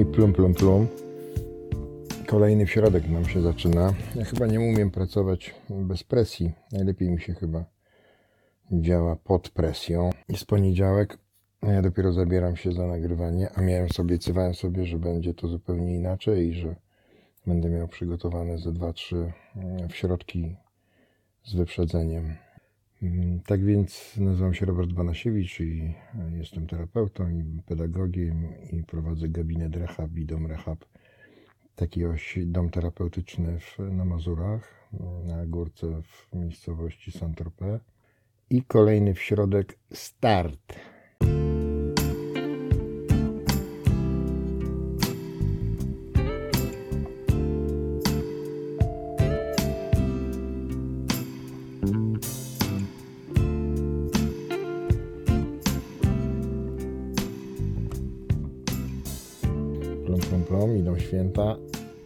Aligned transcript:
I 0.00 0.04
plum, 0.04 0.32
plum, 0.32 0.54
plum. 0.54 0.88
Kolejny 2.26 2.66
środek 2.66 3.08
nam 3.08 3.28
się 3.28 3.42
zaczyna. 3.42 3.94
Ja 4.14 4.24
chyba 4.24 4.46
nie 4.46 4.60
umiem 4.60 4.90
pracować 4.90 5.54
bez 5.70 6.04
presji. 6.04 6.52
Najlepiej 6.72 7.10
mi 7.10 7.20
się 7.20 7.34
chyba 7.34 7.64
działa 8.72 9.16
pod 9.16 9.48
presją. 9.48 10.10
Jest 10.28 10.46
poniedziałek, 10.46 11.18
a 11.60 11.66
ja 11.66 11.82
dopiero 11.82 12.12
zabieram 12.12 12.56
się 12.56 12.72
za 12.72 12.86
nagrywanie, 12.86 13.50
a 13.54 13.60
miałem 13.60 13.88
sobie, 13.88 14.06
obiecywałem 14.14 14.54
sobie, 14.54 14.86
że 14.86 14.98
będzie 14.98 15.34
to 15.34 15.48
zupełnie 15.48 15.94
inaczej 15.94 16.48
i 16.48 16.54
że 16.54 16.74
będę 17.46 17.68
miał 17.68 17.88
przygotowane 17.88 18.58
ze 18.58 18.72
dwa, 18.72 18.92
trzy 18.92 19.32
mm, 19.56 19.90
środki 19.90 20.56
z 21.44 21.54
wyprzedzeniem. 21.54 22.45
Mm, 23.02 23.40
Tak 23.46 23.64
więc 23.64 24.16
nazywam 24.16 24.54
się 24.54 24.66
Robert 24.66 24.92
Banasiewicz 24.92 25.60
i 25.60 25.94
e, 26.14 26.38
jestem 26.38 26.66
terapeutą 26.66 27.30
i 27.30 27.62
pedagogiem 27.66 28.48
i 28.72 28.82
prowadzę 28.82 29.28
gabinet 29.28 29.76
Rehab 29.76 30.16
i 30.16 30.26
Dom 30.26 30.46
Rehab. 30.46 30.84
Taki 31.76 32.06
oś 32.06 32.38
dom 32.46 32.70
terapeutyczny 32.70 33.60
w, 33.60 33.78
na 33.78 34.04
Mazurach, 34.04 34.90
na 35.24 35.46
górce 35.46 36.02
w 36.02 36.36
miejscowości 36.36 37.12
Saint-Tropez. 37.12 37.80
I 38.50 38.62
kolejny 38.62 39.14
w 39.14 39.22
środek 39.22 39.78
start. 39.92 40.74
Plum, 60.56 60.76
idą 60.76 60.98
święta, 60.98 61.56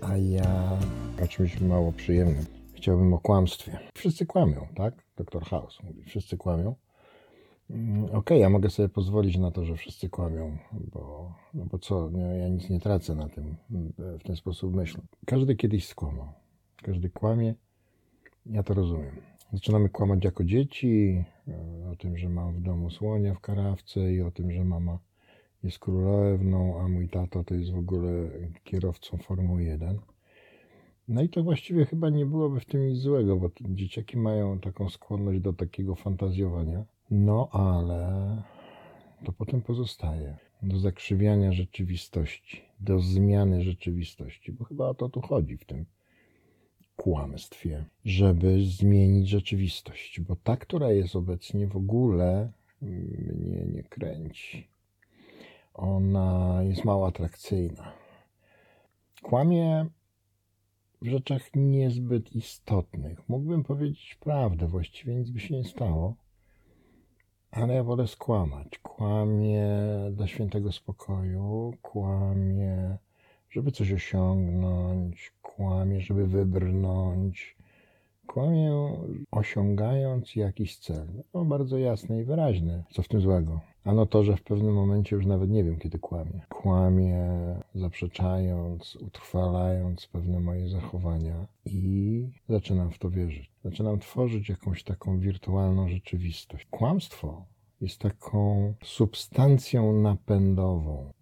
a 0.01 0.17
ja 0.17 0.79
o 1.25 1.29
czymś 1.29 1.61
mało 1.61 1.93
przyjemnym. 1.93 2.45
Chciałbym 2.75 3.15
o 3.15 3.19
kłamstwie. 3.19 3.79
Wszyscy 3.95 4.27
kłamią, 4.27 4.67
tak? 4.75 4.95
Doktor 5.17 5.45
House 5.45 5.83
mówi, 5.83 6.03
wszyscy 6.03 6.37
kłamią. 6.37 6.75
Mm, 7.71 8.05
Okej, 8.05 8.41
ja 8.41 8.51
mogę 8.51 8.71
sobie 8.71 8.89
pozwolić 8.89 9.39
na 9.39 9.51
to, 9.51 9.65
że 9.65 9.77
wszyscy 9.77 10.09
kłamią, 10.09 10.59
bo, 10.73 11.33
no 11.55 11.65
bo 11.65 11.79
co, 11.79 12.11
nie, 12.11 12.23
ja 12.23 12.49
nic 12.49 12.71
nie 12.71 12.81
tracę 12.81 13.15
na 13.15 13.29
tym, 13.29 13.57
w 13.99 14.23
ten 14.23 14.37
sposób 14.37 14.77
myślę. 14.77 15.03
Każdy 15.27 15.57
kiedyś 15.57 15.89
skłamał. 15.89 16.29
Każdy 16.77 17.11
kłamie, 17.11 17.55
ja 18.47 18.63
to 18.63 18.75
rozumiem. 18.75 19.17
Zaczynamy 19.53 19.89
kłamać 19.89 20.25
jako 20.25 20.45
dzieci, 20.45 21.25
e, 21.49 21.91
o 21.93 21.97
tym, 21.97 22.17
że 22.17 22.29
mam 22.29 22.55
w 22.55 22.61
domu 22.61 22.91
słonia 22.91 23.35
w 23.35 23.41
karawce 23.41 24.13
i 24.13 24.21
o 24.21 24.31
tym, 24.31 24.53
że 24.53 24.65
mama 24.65 24.99
jest 25.63 25.79
królewną, 25.79 26.81
a 26.81 26.89
mój 26.89 27.09
tato 27.09 27.45
to 27.45 27.55
jest 27.55 27.73
w 27.73 27.79
ogóle 27.79 28.31
kierowcą 28.65 29.19
Formuły 29.19 29.65
1. 29.65 29.99
No 31.09 31.23
i 31.23 31.29
to 31.29 31.43
właściwie 31.43 31.85
chyba 31.85 32.11
nie 32.11 32.27
byłoby 32.27 32.61
w 32.61 32.65
tym 32.65 32.89
nic 32.89 32.99
złego, 32.99 33.37
bo 33.37 33.51
dzieciaki 33.61 34.17
mają 34.17 34.61
taką 34.61 34.89
skłonność 34.89 35.41
do 35.41 35.53
takiego 35.53 35.95
fantazjowania. 35.95 36.85
No 37.11 37.49
ale 37.53 38.43
to 39.25 39.33
potem 39.33 39.63
pozostaje 39.63 40.37
do 40.63 40.79
zakrzywiania 40.79 41.53
rzeczywistości, 41.53 42.63
do 42.81 43.01
zmiany 43.01 43.63
rzeczywistości, 43.63 44.53
bo 44.53 44.65
chyba 44.65 44.89
o 44.89 44.95
to 44.95 45.09
tu 45.09 45.21
chodzi 45.21 45.57
w 45.57 45.65
tym 45.65 45.85
kłamstwie, 46.97 47.85
żeby 48.05 48.65
zmienić 48.65 49.29
rzeczywistość, 49.29 50.21
bo 50.21 50.37
ta, 50.37 50.57
która 50.57 50.93
jest 50.93 51.17
obecnie 51.17 51.67
w 51.67 51.77
ogóle 51.77 52.53
mnie 52.83 53.65
nie 53.67 53.83
kręci. 53.83 54.69
Ona 55.81 56.61
jest 56.63 56.85
mało 56.85 57.07
atrakcyjna. 57.07 57.93
Kłamie 59.23 59.87
w 61.03 61.07
rzeczach 61.07 61.43
niezbyt 61.55 62.37
istotnych. 62.37 63.29
Mógłbym 63.29 63.65
powiedzieć 63.65 64.19
prawdę, 64.21 64.67
właściwie 64.67 65.15
nic 65.15 65.31
by 65.31 65.41
się 65.41 65.55
nie 65.55 65.65
stało, 65.65 66.15
ale 67.51 67.75
ja 67.75 67.85
wolę 67.85 68.07
skłamać. 68.07 68.79
Kłamię 68.79 69.69
dla 70.13 70.27
świętego 70.27 70.73
spokoju, 70.73 71.75
kłamię, 71.83 72.99
żeby 73.51 73.73
coś 73.73 73.93
osiągnąć, 73.93 75.33
kłamię, 75.43 76.01
żeby 76.01 76.27
wybrnąć. 76.27 77.60
Kłamię, 78.33 78.73
osiągając 79.31 80.37
jakiś 80.37 80.79
cel. 80.79 81.07
No, 81.35 81.45
bardzo 81.45 81.79
jasny 81.79 82.21
i 82.21 82.25
wyraźny. 82.25 82.85
Co 82.91 83.03
w 83.03 83.09
tym 83.09 83.21
złego? 83.21 83.61
Ano 83.85 84.07
to, 84.07 84.25
że 84.25 84.37
w 84.37 84.43
pewnym 84.43 84.75
momencie 84.75 85.17
już 85.17 85.27
nawet 85.27 85.51
nie 85.51 85.65
wiem, 85.65 85.79
kiedy 85.79 85.99
kłamię. 85.99 86.41
Kłamię, 86.49 87.29
zaprzeczając, 87.75 88.97
utrwalając 88.97 90.07
pewne 90.07 90.41
moje 90.41 90.69
zachowania 90.69 91.47
i 91.65 92.29
zaczynam 92.49 92.91
w 92.91 92.99
to 92.99 93.11
wierzyć. 93.11 93.51
Zaczynam 93.65 93.99
tworzyć 93.99 94.49
jakąś 94.49 94.85
taką 94.85 95.19
wirtualną 95.19 95.89
rzeczywistość. 95.89 96.67
Kłamstwo 96.71 97.45
jest 97.81 97.99
taką 97.99 98.75
substancją 98.85 99.93
napędową. 99.93 101.13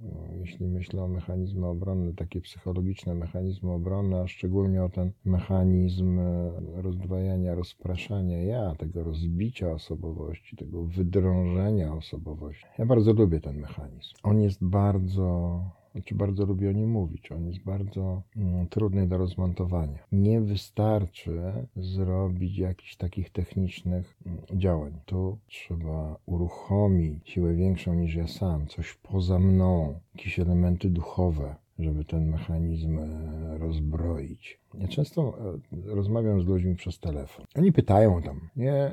Jeśli 0.49 0.67
myślę 0.67 1.03
o 1.03 1.09
mechanizmy 1.09 1.67
obronne, 1.67 2.15
takie 2.15 2.41
psychologiczne 2.41 3.15
mechanizmy 3.15 3.73
obronne, 3.73 4.21
a 4.21 4.29
szczególnie 4.29 4.85
o 4.85 4.89
ten 4.89 5.13
mechanizm 5.25 6.19
e, 6.19 6.53
rozdwajania, 6.83 7.55
rozpraszania 7.55 8.43
ja, 8.43 8.75
tego 8.75 9.05
rozbicia 9.05 9.71
osobowości, 9.71 10.57
tego 10.57 10.85
wydrążenia 10.85 11.95
osobowości. 11.95 12.67
Ja 12.79 12.87
bardzo 12.87 13.13
lubię 13.13 13.41
ten 13.41 13.57
mechanizm. 13.57 14.15
On 14.23 14.41
jest 14.41 14.65
bardzo 14.65 15.61
znaczy 15.99 16.15
bardzo 16.15 16.45
lubię 16.45 16.69
o 16.69 16.73
nim 16.73 16.91
mówić. 16.91 17.33
On 17.33 17.47
jest 17.47 17.65
bardzo 17.65 18.23
mm, 18.37 18.69
trudny 18.69 19.07
do 19.07 19.19
rozmontowania. 19.19 19.99
Nie 20.13 20.41
wystarczy 20.41 21.53
zrobić 21.77 22.59
jakichś 22.59 22.97
takich 22.97 23.31
technicznych 23.31 24.17
mm, 24.27 24.61
działań. 24.61 24.93
Tu 25.07 25.39
trzeba 25.47 26.17
uruchomić 26.27 27.31
siłę 27.31 27.55
większą 27.55 27.95
niż 27.95 28.15
ja 28.15 28.27
sam, 28.27 28.67
coś 28.67 28.95
poza 28.95 29.39
mną, 29.39 30.01
jakieś 30.15 30.39
elementy 30.39 30.91
duchowe, 30.91 31.55
żeby 31.79 32.05
ten 32.05 32.31
mechanizm 32.31 32.99
e, 32.99 33.59
rozbroić. 33.59 34.61
Ja 34.79 34.89
często 34.89 35.39
e, 35.39 35.95
rozmawiam 35.95 36.43
z 36.43 36.47
ludźmi 36.47 36.77
przez 36.77 37.01
telefon. 37.01 37.47
Oni 37.57 37.73
pytają 37.73 38.23
tam, 38.23 38.41
nie, 38.57 38.91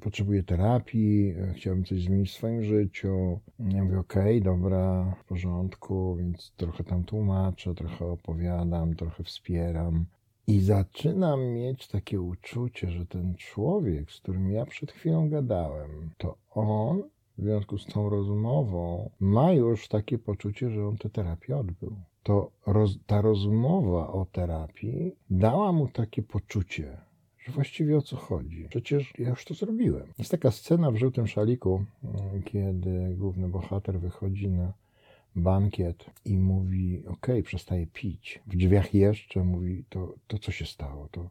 potrzebuję 0.00 0.42
terapii, 0.42 1.34
e, 1.38 1.54
chciałbym 1.54 1.84
coś 1.84 2.02
zmienić 2.02 2.30
w 2.30 2.34
swoim 2.34 2.62
życiu. 2.62 3.40
Ja 3.58 3.84
mówię, 3.84 3.98
okej, 3.98 4.42
dobra, 4.42 5.14
w 5.20 5.24
porządku, 5.24 6.16
więc 6.16 6.52
trochę 6.56 6.84
tam 6.84 7.04
tłumaczę, 7.04 7.74
trochę 7.74 8.06
opowiadam, 8.06 8.94
trochę 8.94 9.24
wspieram. 9.24 10.04
I 10.46 10.60
zaczynam 10.60 11.44
mieć 11.46 11.88
takie 11.88 12.20
uczucie, 12.20 12.90
że 12.90 13.06
ten 13.06 13.34
człowiek, 13.34 14.12
z 14.12 14.20
którym 14.20 14.50
ja 14.50 14.66
przed 14.66 14.92
chwilą 14.92 15.28
gadałem, 15.28 16.10
to 16.18 16.36
on 16.50 17.02
w 17.42 17.44
związku 17.44 17.78
z 17.78 17.86
tą 17.86 18.08
rozmową 18.08 19.10
ma 19.20 19.52
już 19.52 19.88
takie 19.88 20.18
poczucie, 20.18 20.70
że 20.70 20.86
on 20.86 20.96
tę 20.96 21.10
terapię 21.10 21.56
odbył. 21.56 21.96
To 22.22 22.50
roz, 22.66 22.98
ta 23.06 23.20
rozmowa 23.20 24.12
o 24.12 24.26
terapii 24.32 25.12
dała 25.30 25.72
mu 25.72 25.88
takie 25.88 26.22
poczucie, 26.22 26.98
że 27.38 27.52
właściwie 27.52 27.96
o 27.96 28.02
co 28.02 28.16
chodzi. 28.16 28.66
Przecież 28.68 29.12
ja 29.18 29.28
już 29.28 29.44
to 29.44 29.54
zrobiłem. 29.54 30.06
Jest 30.18 30.30
taka 30.30 30.50
scena 30.50 30.90
w 30.90 30.96
żółtym 30.96 31.26
szaliku, 31.26 31.84
mm, 32.04 32.42
kiedy 32.42 33.14
główny 33.18 33.48
bohater 33.48 34.00
wychodzi 34.00 34.48
na 34.48 34.72
bankiet 35.36 36.10
i 36.24 36.38
mówi: 36.38 37.02
OK, 37.06 37.26
przestaje 37.44 37.86
pić. 37.86 38.40
W 38.46 38.56
drzwiach 38.56 38.94
jeszcze 38.94 39.44
mówi: 39.44 39.84
To, 39.88 40.14
to 40.26 40.38
co 40.38 40.52
się 40.52 40.66
stało? 40.66 41.08
To, 41.10 41.30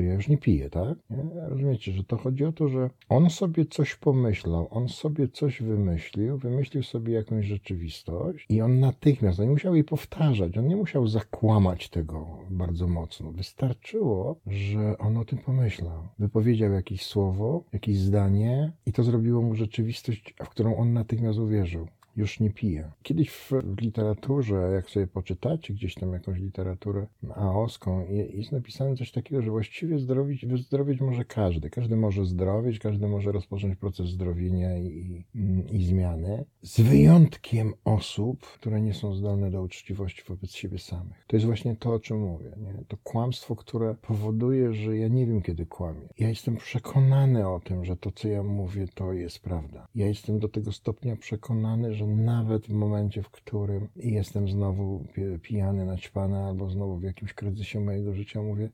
to 0.00 0.04
ja 0.04 0.14
już 0.14 0.28
nie 0.28 0.38
piję, 0.38 0.70
tak? 0.70 0.98
Nie? 1.10 1.24
Rozumiecie, 1.48 1.92
że 1.92 2.04
to 2.04 2.16
chodzi 2.16 2.44
o 2.44 2.52
to, 2.52 2.68
że 2.68 2.90
on 3.08 3.30
sobie 3.30 3.66
coś 3.66 3.96
pomyślał, 3.96 4.68
on 4.70 4.88
sobie 4.88 5.28
coś 5.28 5.62
wymyślił, 5.62 6.38
wymyślił 6.38 6.82
sobie 6.82 7.14
jakąś 7.14 7.46
rzeczywistość 7.46 8.46
i 8.48 8.60
on 8.60 8.80
natychmiast, 8.80 9.40
on 9.40 9.46
nie 9.46 9.52
musiał 9.52 9.74
jej 9.74 9.84
powtarzać, 9.84 10.58
on 10.58 10.68
nie 10.68 10.76
musiał 10.76 11.06
zakłamać 11.06 11.88
tego 11.88 12.26
bardzo 12.50 12.88
mocno. 12.88 13.32
Wystarczyło, 13.32 14.40
że 14.46 14.98
on 14.98 15.16
o 15.16 15.24
tym 15.24 15.38
pomyślał. 15.38 16.08
Wypowiedział 16.18 16.72
jakieś 16.72 17.06
słowo, 17.06 17.64
jakieś 17.72 17.98
zdanie 17.98 18.72
i 18.86 18.92
to 18.92 19.02
zrobiło 19.02 19.42
mu 19.42 19.54
rzeczywistość, 19.54 20.34
w 20.44 20.48
którą 20.48 20.76
on 20.76 20.92
natychmiast 20.92 21.38
uwierzył 21.38 21.86
już 22.16 22.40
nie 22.40 22.50
pije. 22.50 22.90
Kiedyś 23.02 23.30
w, 23.30 23.52
w 23.52 23.80
literaturze, 23.80 24.70
jak 24.74 24.90
sobie 24.90 25.06
poczytacie 25.06 25.74
gdzieś 25.74 25.94
tam 25.94 26.12
jakąś 26.12 26.38
literaturę 26.38 27.06
aoską, 27.34 28.06
je- 28.08 28.26
jest 28.26 28.52
napisane 28.52 28.96
coś 28.96 29.12
takiego, 29.12 29.42
że 29.42 29.50
właściwie 29.50 29.98
zdrowić, 29.98 30.46
wyzdrowieć 30.46 31.00
może 31.00 31.24
każdy. 31.24 31.70
Każdy 31.70 31.96
może 31.96 32.24
zdrowieć, 32.24 32.78
każdy 32.78 33.08
może 33.08 33.32
rozpocząć 33.32 33.76
proces 33.76 34.08
zdrowienia 34.08 34.78
i, 34.78 35.24
i, 35.34 35.76
i 35.76 35.84
zmiany, 35.84 36.44
z 36.62 36.80
wyjątkiem 36.80 37.72
osób, 37.84 38.40
które 38.40 38.80
nie 38.80 38.94
są 38.94 39.14
zdolne 39.14 39.50
do 39.50 39.62
uczciwości 39.62 40.22
wobec 40.28 40.52
siebie 40.52 40.78
samych. 40.78 41.24
To 41.26 41.36
jest 41.36 41.46
właśnie 41.46 41.76
to, 41.76 41.94
o 41.94 42.00
czym 42.00 42.18
mówię. 42.20 42.50
Nie? 42.56 42.84
To 42.88 42.96
kłamstwo, 43.04 43.56
które 43.56 43.94
powoduje, 43.94 44.74
że 44.74 44.96
ja 44.96 45.08
nie 45.08 45.26
wiem, 45.26 45.42
kiedy 45.42 45.66
kłamię. 45.66 46.08
Ja 46.18 46.28
jestem 46.28 46.56
przekonany 46.56 47.48
o 47.48 47.60
tym, 47.60 47.84
że 47.84 47.96
to, 47.96 48.10
co 48.12 48.28
ja 48.28 48.42
mówię, 48.42 48.86
to 48.94 49.12
jest 49.12 49.38
prawda. 49.38 49.86
Ja 49.94 50.06
jestem 50.06 50.38
do 50.38 50.48
tego 50.48 50.72
stopnia 50.72 51.16
przekonany, 51.16 51.94
że 51.94 51.99
że 52.00 52.06
nawet 52.06 52.66
w 52.66 52.72
momencie, 52.72 53.22
w 53.22 53.30
którym 53.30 53.88
jestem 53.96 54.48
znowu 54.48 55.04
pijany, 55.42 55.84
naćpany 55.84 56.38
albo 56.38 56.70
znowu 56.70 56.96
w 56.96 57.02
jakimś 57.02 57.34
kryzysie 57.34 57.80
mojego 57.80 58.14
życia, 58.14 58.42
mówię, 58.42 58.68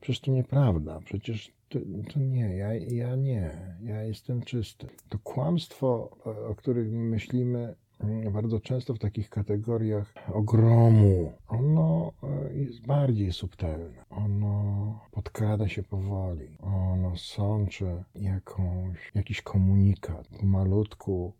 przecież 0.00 0.20
to 0.20 0.30
nieprawda, 0.30 1.00
przecież 1.04 1.52
to, 1.68 1.78
to, 2.12 2.20
nie, 2.20 2.56
ja, 2.56 2.74
ja 2.74 3.16
nie, 3.16 3.50
ja 3.82 4.02
jestem 4.02 4.42
czysty. 4.42 4.86
To 5.08 5.18
kłamstwo, 5.18 6.10
o 6.48 6.54
którym 6.54 7.08
myślimy 7.08 7.74
mm, 8.00 8.32
bardzo 8.32 8.60
często 8.60 8.94
w 8.94 8.98
takich 8.98 9.30
kategoriach 9.30 10.14
ogromu, 10.32 11.32
ono 11.48 12.12
e, 12.22 12.54
jest 12.54 12.86
bardziej 12.86 13.32
subtelne. 13.32 14.04
Ono 14.10 14.98
podkrada 15.10 15.68
się 15.68 15.82
powoli. 15.82 16.48
Ono 16.60 17.16
sączy 17.16 18.04
jakąś, 18.14 19.12
jakiś 19.14 19.42
komunikat. 19.42 20.42
Malutku 20.42 21.32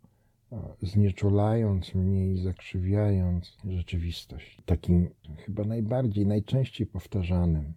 znieczulając 0.82 1.94
mnie 1.94 2.32
i 2.32 2.36
zakrzywiając 2.36 3.56
rzeczywistość. 3.68 4.58
Takim 4.66 5.08
chyba 5.36 5.64
najbardziej, 5.64 6.26
najczęściej 6.26 6.86
powtarzanym 6.86 7.72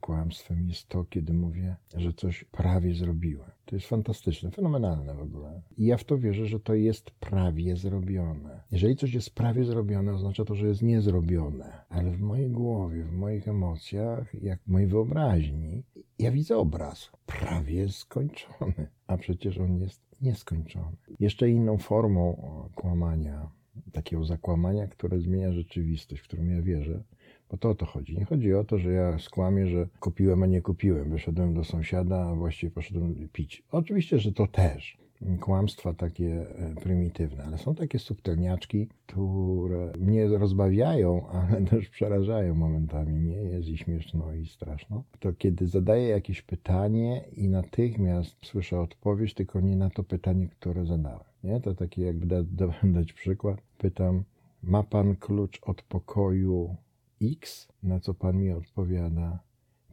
kłamstwem 0.00 0.68
jest 0.68 0.88
to, 0.88 1.04
kiedy 1.04 1.32
mówię, 1.32 1.76
że 1.96 2.12
coś 2.12 2.44
prawie 2.44 2.94
zrobiłem. 2.94 3.50
To 3.64 3.76
jest 3.76 3.88
fantastyczne, 3.88 4.50
fenomenalne 4.50 5.14
w 5.14 5.22
ogóle. 5.22 5.62
I 5.78 5.86
ja 5.86 5.96
w 5.96 6.04
to 6.04 6.18
wierzę, 6.18 6.46
że 6.46 6.60
to 6.60 6.74
jest 6.74 7.10
prawie 7.10 7.76
zrobione. 7.76 8.60
Jeżeli 8.70 8.96
coś 8.96 9.14
jest 9.14 9.34
prawie 9.34 9.64
zrobione, 9.64 10.12
oznacza 10.12 10.44
to, 10.44 10.54
że 10.54 10.66
jest 10.66 10.82
niezrobione. 10.82 11.84
Ale 11.88 12.10
w 12.10 12.20
mojej 12.20 12.50
głowie, 12.50 13.04
w 13.04 13.12
moich 13.12 13.48
emocjach, 13.48 14.34
jak 14.42 14.62
w 14.62 14.68
mojej 14.68 14.88
wyobraźni, 14.88 15.82
ja 16.18 16.30
widzę 16.30 16.56
obraz 16.56 17.10
prawie 17.26 17.88
skończony, 17.88 18.86
a 19.06 19.16
przecież 19.16 19.58
on 19.58 19.80
jest 19.80 20.11
nieskończony. 20.22 20.96
Jeszcze 21.20 21.50
inną 21.50 21.78
formą 21.78 22.36
kłamania, 22.74 23.50
takiego 23.92 24.24
zakłamania, 24.24 24.86
które 24.86 25.20
zmienia 25.20 25.52
rzeczywistość, 25.52 26.22
w 26.22 26.24
którą 26.24 26.44
ja 26.44 26.62
wierzę, 26.62 27.02
bo 27.50 27.56
to 27.56 27.70
o 27.70 27.74
to 27.74 27.86
chodzi. 27.86 28.18
Nie 28.18 28.24
chodzi 28.24 28.54
o 28.54 28.64
to, 28.64 28.78
że 28.78 28.92
ja 28.92 29.18
skłamię, 29.18 29.66
że 29.66 29.88
kupiłem, 30.00 30.42
a 30.42 30.46
nie 30.46 30.62
kupiłem. 30.62 31.10
Wyszedłem 31.10 31.54
do 31.54 31.64
sąsiada, 31.64 32.26
a 32.26 32.34
właściwie 32.34 32.70
poszedłem 32.70 33.28
pić. 33.32 33.62
Oczywiście, 33.70 34.18
że 34.18 34.32
to 34.32 34.46
też 34.46 35.02
kłamstwa 35.40 35.94
takie 35.94 36.46
e, 36.58 36.74
prymitywne, 36.74 37.44
ale 37.44 37.58
są 37.58 37.74
takie 37.74 37.98
subtelniaczki, 37.98 38.88
które 39.06 39.92
mnie 39.98 40.28
rozbawiają, 40.28 41.26
ale 41.28 41.62
też 41.64 41.88
przerażają 41.88 42.54
momentami. 42.54 43.14
Nie 43.14 43.41
jest 43.62 43.80
i 43.80 43.84
śmieszno 43.84 44.32
i 44.32 44.46
straszno. 44.46 45.04
To 45.20 45.32
kiedy 45.32 45.66
zadaję 45.66 46.08
jakieś 46.08 46.42
pytanie 46.42 47.24
i 47.36 47.48
natychmiast 47.48 48.36
słyszę 48.42 48.80
odpowiedź, 48.80 49.34
tylko 49.34 49.60
nie 49.60 49.76
na 49.76 49.90
to 49.90 50.04
pytanie, 50.04 50.48
które 50.48 50.86
zadałem. 50.86 51.24
Nie? 51.44 51.60
To 51.60 51.74
takie 51.74 52.02
jakby 52.02 52.26
da, 52.26 52.42
da, 52.42 52.74
dać 52.84 53.12
przykład. 53.12 53.62
Pytam, 53.78 54.24
ma 54.62 54.82
pan 54.82 55.16
klucz 55.16 55.60
od 55.62 55.82
pokoju 55.82 56.76
X? 57.22 57.68
Na 57.82 58.00
co 58.00 58.14
pan 58.14 58.36
mi 58.36 58.50
odpowiada, 58.50 59.38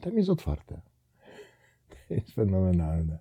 tam 0.02 0.18
jest 0.18 0.30
otwarte. 0.30 0.82
To 2.08 2.14
jest 2.14 2.32
fenomenalne. 2.32 3.20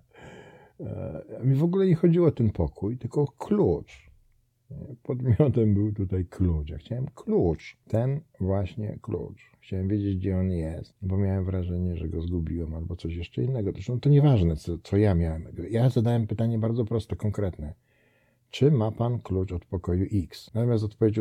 E, 0.79 1.23
mi 1.43 1.55
w 1.55 1.63
ogóle 1.63 1.85
nie 1.85 1.95
chodziło 1.95 2.27
o 2.27 2.31
ten 2.31 2.49
pokój, 2.51 2.97
tylko 2.97 3.27
klucz. 3.27 4.08
Podmiotem 5.03 5.73
był 5.73 5.93
tutaj 5.93 6.25
klucz. 6.25 6.69
Ja 6.69 6.77
chciałem 6.77 7.05
klucz. 7.15 7.77
Ten 7.87 8.19
właśnie 8.39 8.99
klucz. 9.01 9.51
Chciałem 9.59 9.87
wiedzieć, 9.87 10.17
gdzie 10.17 10.37
on 10.37 10.51
jest, 10.51 10.93
bo 11.01 11.17
miałem 11.17 11.45
wrażenie, 11.45 11.95
że 11.95 12.09
go 12.09 12.21
zgubiłem 12.21 12.73
albo 12.73 12.95
coś 12.95 13.15
jeszcze 13.15 13.43
innego. 13.43 13.71
Zresztą 13.71 13.99
to 13.99 14.09
nieważne, 14.09 14.55
co, 14.55 14.77
co 14.77 14.97
ja 14.97 15.15
miałem. 15.15 15.47
Ja 15.69 15.89
zadałem 15.89 16.27
pytanie 16.27 16.59
bardzo 16.59 16.85
proste, 16.85 17.15
konkretne. 17.15 17.73
Czy 18.49 18.71
ma 18.71 18.91
pan 18.91 19.19
klucz 19.19 19.51
od 19.51 19.65
pokoju 19.65 20.05
X? 20.13 20.51
Natomiast 20.53 20.83
odpowiedź 20.83 21.19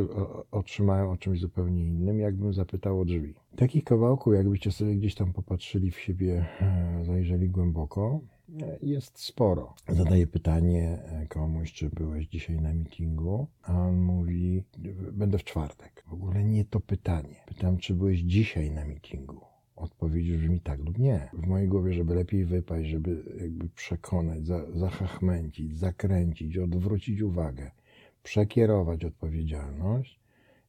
otrzymałem 0.50 1.08
o 1.08 1.16
czymś 1.16 1.40
zupełnie 1.40 1.84
innym, 1.84 2.18
jakbym 2.18 2.54
zapytał 2.54 3.00
o 3.00 3.04
drzwi. 3.04 3.34
Takich 3.56 3.84
kawałków, 3.84 4.34
jakbyście 4.34 4.72
sobie 4.72 4.96
gdzieś 4.96 5.14
tam 5.14 5.32
popatrzyli 5.32 5.90
w 5.90 6.00
siebie, 6.00 6.46
e, 6.60 7.04
zajrzeli 7.04 7.50
głęboko, 7.50 8.20
jest 8.82 9.18
sporo. 9.18 9.74
Zadaję 9.88 10.26
pytanie 10.26 10.98
e, 11.02 11.26
komuś, 11.26 11.72
czy 11.72 11.90
byłeś 11.90 12.26
dzisiaj 12.26 12.60
na 12.60 12.74
meetingu, 12.74 13.46
a 13.62 13.80
on 13.80 14.00
mówi, 14.00 14.62
będę 15.12 15.38
w 15.38 15.44
czwartek. 15.44 16.04
W 16.06 16.12
ogóle 16.12 16.44
nie 16.44 16.64
to 16.64 16.80
pytanie. 16.80 17.36
Pytam, 17.46 17.78
czy 17.78 17.94
byłeś 17.94 18.20
dzisiaj 18.20 18.70
na 18.70 18.84
meetingu. 18.84 19.40
Odpowiedź 19.76 20.30
brzmi 20.30 20.60
tak 20.60 20.80
lub 20.80 20.98
nie. 20.98 21.28
W 21.32 21.46
mojej 21.46 21.68
głowie, 21.68 21.92
żeby 21.92 22.14
lepiej 22.14 22.44
wypaść, 22.44 22.88
żeby 22.88 23.22
jakby 23.40 23.68
przekonać, 23.68 24.46
za, 24.46 24.72
zachachmęcić, 24.72 25.76
zakręcić, 25.76 26.58
odwrócić 26.58 27.20
uwagę, 27.20 27.70
przekierować 28.22 29.04
odpowiedzialność, 29.04 30.17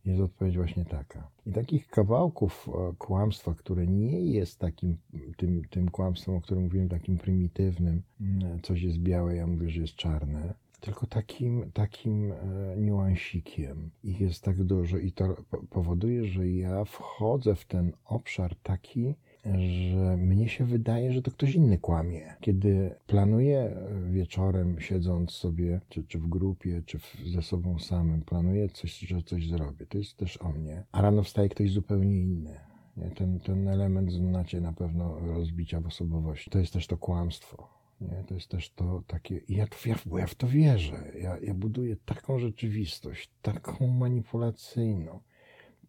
jest 0.10 0.22
odpowiedź 0.22 0.58
właśnie 0.58 0.86
taka. 0.86 1.28
I 1.46 1.52
takich 1.52 1.88
kawałków 1.88 2.70
e, 2.70 2.94
kłamstwa, 2.98 3.54
które 3.54 3.88
nie 3.88 4.26
jest 4.26 4.60
takim, 4.60 4.98
tym, 5.38 5.62
tym 5.70 5.92
kłamstwem, 5.92 6.36
o 6.36 6.42
którym 6.42 6.64
mówiłem, 6.64 6.90
takim 6.90 7.18
prymitywnym, 7.18 8.02
mm, 8.22 8.62
coś 8.62 8.82
jest 8.82 8.98
białe, 8.98 9.36
ja 9.36 9.48
mówię, 9.48 9.70
że 9.70 9.82
jest 9.82 9.96
czarne, 9.96 10.54
tylko 10.80 11.08
takim, 11.08 11.72
takim 11.74 12.32
e, 12.32 12.36
niuansikiem. 12.78 13.90
Ich 14.04 14.22
jest 14.22 14.44
tak 14.44 14.64
dużo 14.64 14.98
i 14.98 15.12
to 15.12 15.36
powoduje, 15.70 16.26
że 16.26 16.50
ja 16.50 16.86
wchodzę 16.86 17.56
w 17.56 17.66
ten 17.66 17.92
obszar 18.06 18.56
taki, 18.56 19.16
że 19.58 20.18
mnie 20.18 20.50
się 20.50 20.66
wydaje, 20.66 21.14
że 21.14 21.22
to 21.22 21.32
ktoś 21.32 21.56
inny 21.56 21.78
kłamie. 21.78 22.34
Kiedy 22.42 22.96
planuję 23.08 23.76
wieczorem, 24.12 24.80
siedząc 24.80 25.32
sobie, 25.32 25.82
czy, 25.90 26.04
czy 26.04 26.20
w 26.20 26.28
grupie, 26.28 26.84
czy 26.86 27.00
w, 27.00 27.16
ze 27.26 27.42
sobą 27.42 27.80
samym, 27.80 28.22
planuję 28.22 28.70
coś, 28.70 29.00
że 29.00 29.24
coś 29.24 29.48
zrobię, 29.48 29.86
to 29.86 29.98
jest 29.98 30.18
też 30.18 30.38
o 30.42 30.50
mnie, 30.50 30.84
a 30.92 31.02
rano 31.02 31.24
wstaje 31.24 31.50
ktoś 31.50 31.72
zupełnie 31.72 32.22
inny. 32.22 32.60
Nie? 32.98 33.10
Ten, 33.12 33.40
ten 33.40 33.68
element 33.68 34.12
znacie 34.12 34.62
na 34.62 34.74
pewno 34.74 35.20
rozbicia 35.20 35.82
w 35.82 35.88
osobowości. 35.88 36.50
To 36.50 36.60
jest 36.60 36.74
też 36.74 36.88
to 36.88 36.98
kłamstwo. 36.98 37.68
Nie? 38.02 38.24
To 38.28 38.34
jest 38.34 38.48
też 38.48 38.70
to 38.70 39.04
takie, 39.08 39.42
ja, 39.50 39.66
ja, 39.86 39.96
bo 40.06 40.18
ja 40.18 40.28
w 40.28 40.36
to 40.36 40.48
wierzę. 40.48 41.12
Ja, 41.22 41.38
ja 41.42 41.54
buduję 41.54 41.96
taką 42.06 42.40
rzeczywistość, 42.40 43.30
taką 43.42 43.88
manipulacyjną, 43.88 45.20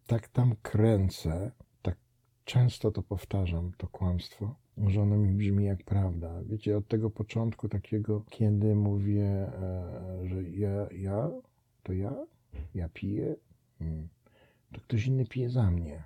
tak 0.07 0.27
tam 0.27 0.55
kręcę, 0.61 1.51
często 2.45 2.91
to 2.91 3.03
powtarzam, 3.03 3.71
to 3.77 3.87
kłamstwo, 3.87 4.55
że 4.87 5.01
ono 5.01 5.17
mi 5.17 5.33
brzmi 5.33 5.65
jak 5.65 5.83
prawda. 5.83 6.43
Wiecie, 6.43 6.77
od 6.77 6.87
tego 6.87 7.09
początku 7.09 7.69
takiego, 7.69 8.23
kiedy 8.29 8.75
mówię, 8.75 9.25
e, 9.25 10.27
że 10.27 10.43
ja, 10.43 10.87
ja, 10.91 11.31
to 11.83 11.93
ja, 11.93 12.13
ja 12.75 12.89
piję, 12.89 13.35
hmm, 13.79 14.07
to 14.73 14.81
ktoś 14.81 15.07
inny 15.07 15.25
pije 15.25 15.49
za 15.49 15.71
mnie. 15.71 16.03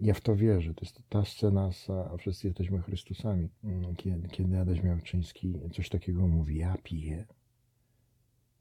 Ja 0.00 0.14
w 0.14 0.20
to 0.20 0.36
wierzę. 0.36 0.74
To 0.74 0.84
jest 0.84 1.02
ta 1.08 1.24
scena, 1.24 1.70
a 2.12 2.16
wszyscy 2.16 2.46
jesteśmy 2.46 2.82
Chrystusami, 2.82 3.48
hmm, 3.62 3.96
kiedy, 3.96 4.28
kiedy 4.28 4.58
Adaś 4.58 4.82
Miałczyński 4.82 5.54
coś 5.72 5.88
takiego 5.88 6.26
mówi, 6.26 6.56
ja 6.58 6.76
piję, 6.82 7.26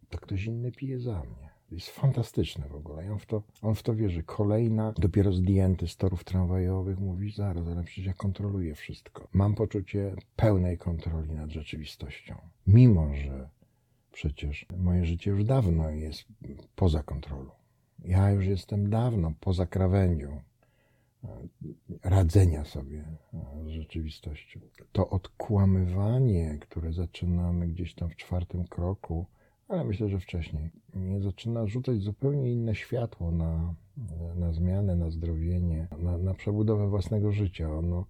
to 0.10 0.18
ktoś 0.18 0.46
inny 0.46 0.72
pije 0.72 1.00
za 1.00 1.24
mnie 1.24 1.47
jest 1.72 1.90
fantastyczne 1.90 2.68
w 2.68 2.76
ogóle. 2.76 3.06
I 3.06 3.10
on 3.10 3.20
w, 3.20 3.26
to, 3.26 3.44
on 3.62 3.76
w 3.76 3.84
to 3.84 3.96
wierzy. 3.96 4.24
Kolejna, 4.24 4.94
dopiero 4.98 5.32
zdjęty 5.32 5.88
z 5.88 5.98
torów 5.98 6.24
tramwajowych, 6.24 7.00
mówi 7.00 7.32
zaraz, 7.32 7.68
ale 7.68 7.84
przecież 7.84 8.06
ja 8.06 8.14
kontroluję 8.14 8.76
wszystko. 8.76 9.28
Mam 9.34 9.56
poczucie 9.56 10.16
pełnej 10.36 10.78
kontroli 10.78 11.34
nad 11.34 11.52
rzeczywistością. 11.52 12.36
Mimo, 12.68 13.16
że 13.16 13.50
przecież 14.12 14.66
moje 14.78 15.06
życie 15.06 15.32
już 15.32 15.44
dawno 15.44 15.90
jest 15.90 16.26
poza 16.76 17.04
kontrolą. 17.04 17.52
Ja 18.06 18.32
już 18.32 18.46
jestem 18.46 18.90
dawno 18.90 19.34
poza 19.40 19.66
krawędzią 19.66 20.42
e, 21.24 21.48
radzenia 22.04 22.66
sobie 22.66 23.00
e, 23.34 23.64
z 23.66 23.68
rzeczywistością. 23.68 24.60
To 24.92 25.10
odkłamywanie, 25.10 26.58
które 26.60 26.94
zaczynamy 26.94 27.68
gdzieś 27.68 27.96
tam 27.96 28.10
w 28.10 28.16
czwartym 28.16 28.68
kroku, 28.68 29.26
ale 29.68 29.84
myślę, 29.84 30.10
że 30.10 30.20
wcześniej. 30.20 30.72
Nie 30.96 31.22
zaczyna 31.22 31.68
rzucać 31.68 32.02
zupełnie 32.02 32.52
inne 32.52 32.76
światło 32.76 33.32
na, 33.32 33.74
na 34.36 34.54
zmianę, 34.54 34.96
na 34.96 35.10
zdrowienie, 35.10 35.88
na, 36.00 36.18
na 36.18 36.34
przebudowę 36.34 36.90
własnego 36.90 37.32
życia. 37.32 37.72
Ono, 37.72 38.06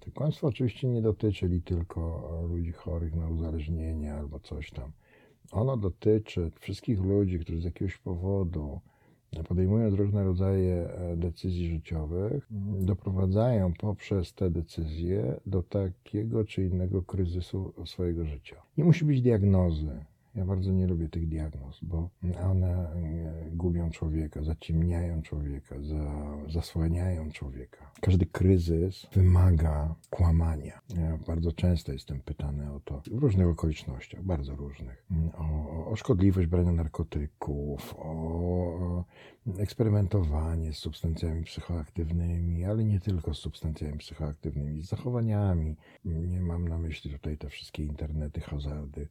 to 0.00 0.10
kłamstwo 0.14 0.46
oczywiście 0.46 0.88
nie 0.88 1.02
dotyczy 1.02 1.60
tylko 1.64 2.30
ludzi 2.48 2.72
chorych 2.72 3.16
na 3.16 3.28
uzależnienie 3.28 4.14
albo 4.14 4.40
coś 4.40 4.70
tam. 4.70 4.92
Ono 5.52 5.76
dotyczy 5.76 6.50
wszystkich 6.60 7.00
ludzi, 7.00 7.38
którzy 7.38 7.60
z 7.60 7.64
jakiegoś 7.64 7.98
powodu, 7.98 8.80
podejmując 9.48 9.94
różne 9.94 10.24
rodzaje 10.24 10.88
e, 10.88 11.16
decyzji 11.16 11.68
życiowych, 11.68 12.48
doprowadzają 12.80 13.72
poprzez 13.72 14.34
te 14.34 14.50
decyzje 14.50 15.40
do 15.46 15.62
takiego 15.62 16.44
czy 16.44 16.64
innego 16.64 17.02
kryzysu 17.02 17.72
swojego 17.86 18.24
życia. 18.24 18.62
Nie 18.78 18.84
musi 18.84 19.04
być 19.04 19.22
diagnozy, 19.22 20.04
Ja 20.34 20.44
bardzo 20.44 20.72
nie 20.72 20.86
lubię 20.86 21.08
tych 21.08 21.28
diagnoz, 21.28 21.80
bo 21.82 22.10
one 22.42 22.92
e, 22.92 23.50
gubią 23.52 23.90
człowieka, 23.90 24.42
zaciemniają 24.42 25.22
człowieka, 25.22 25.76
za, 25.82 26.36
zasłaniają 26.48 27.30
człowieka. 27.32 27.90
Każdy 28.00 28.26
kryzys 28.26 29.06
wymaga 29.12 29.94
kłamania. 30.10 30.80
Ja 30.96 31.18
bardzo 31.26 31.52
często 31.52 31.92
jestem 31.92 32.20
pytany 32.20 32.72
o 32.72 32.80
to 32.80 33.02
w 33.10 33.18
różnych 33.18 33.46
okolicznościach, 33.46 34.22
bardzo 34.22 34.56
różnych. 34.56 35.06
O, 35.38 35.86
o 35.86 35.96
szkodliwość 35.96 36.48
brania 36.48 36.72
narkotyków, 36.72 37.94
o 37.98 39.04
eksperymentowanie 39.58 40.72
z 40.72 40.76
substancjami 40.76 41.44
psychoaktywnymi, 41.44 42.64
ale 42.64 42.84
nie 42.84 43.00
tylko 43.00 43.34
z 43.34 43.38
substancjami 43.38 43.98
psychoaktywnymi, 43.98 44.82
z 44.82 44.88
zachowaniami. 44.88 45.76
Nie 46.04 46.40
mam 46.40 46.68
na 46.68 46.78
myśli 46.78 47.10
tutaj 47.10 47.38
te 47.38 47.48
wszystkie 47.48 47.84
internety, 47.84 48.40
hazardy 48.40 49.08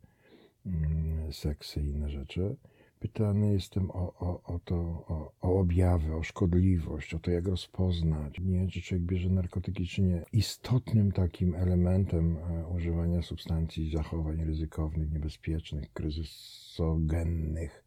seksy 1.32 1.82
i 1.82 1.90
inne 1.90 2.10
rzeczy. 2.10 2.56
Pytany 3.00 3.54
jestem 3.54 3.92
o, 3.92 4.14
o, 4.20 4.44
o 4.44 4.60
to, 4.60 4.76
o, 4.76 5.34
o, 5.42 5.60
objawy, 5.60 6.16
o 6.16 6.24
szkodliwość, 6.24 7.14
o 7.14 7.20
to, 7.20 7.32
jak 7.32 7.48
rozpoznać, 7.48 8.40
nie, 8.40 8.68
czy 8.68 8.82
człowiek 8.82 9.06
bierze 9.06 9.30
narkotyki, 9.30 9.88
czy 9.88 10.02
nie. 10.02 10.24
Istotnym 10.34 11.12
takim 11.12 11.56
elementem 11.56 12.38
e, 12.38 12.68
używania 12.68 13.22
substancji, 13.22 13.92
zachowań 13.92 14.46
ryzykownych, 14.46 15.12
niebezpiecznych, 15.12 15.94
kryzysogennych 15.94 17.84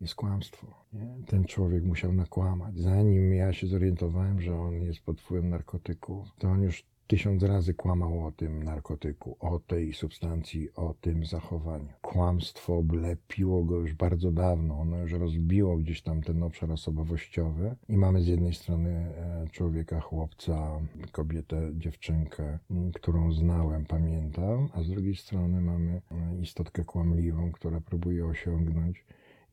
jest 0.00 0.14
kłamstwo. 0.14 0.84
Nie? 0.92 1.16
Ten 1.26 1.44
człowiek 1.44 1.84
musiał 1.84 2.12
nakłamać. 2.12 2.78
Zanim 2.78 3.34
ja 3.34 3.52
się 3.52 3.66
zorientowałem, 3.66 4.40
że 4.40 4.60
on 4.60 4.82
jest 4.82 5.00
pod 5.00 5.20
wpływem 5.20 5.50
narkotyków, 5.50 6.28
to 6.38 6.48
on 6.48 6.62
już 6.62 6.84
tysiąc 7.06 7.42
razy 7.42 7.74
kłamał 7.74 8.26
o 8.26 8.32
tym 8.32 8.62
narkotyku, 8.62 9.36
o 9.40 9.58
tej 9.58 9.92
substancji, 9.92 10.74
o 10.74 10.94
tym 11.00 11.24
zachowaniu. 11.24 11.88
Kłamstwo 12.02 12.76
oblepiło 12.76 13.64
go 13.64 13.76
już 13.76 13.94
bardzo 13.94 14.32
dawno, 14.32 14.80
ono 14.80 14.98
już 14.98 15.12
rozbiło 15.12 15.76
gdzieś 15.76 16.02
tam 16.02 16.22
ten 16.22 16.42
obszar 16.42 16.72
osobowościowy. 16.72 17.76
I 17.88 17.96
mamy 17.96 18.20
z 18.20 18.26
jednej 18.26 18.54
strony 18.54 18.90
e, 18.90 19.46
człowieka, 19.52 20.00
chłopca, 20.00 20.80
kobietę, 21.12 21.70
dziewczynkę, 21.74 22.58
którą 22.94 23.32
znałem, 23.32 23.84
pamiętam, 23.84 24.68
a 24.72 24.82
z 24.82 24.88
drugiej 24.88 25.16
strony 25.16 25.60
mamy 25.60 26.02
e, 26.10 26.40
istotkę 26.42 26.84
kłamliwą, 26.84 27.52
która 27.52 27.80
próbuje 27.80 28.26
osiągnąć 28.26 29.04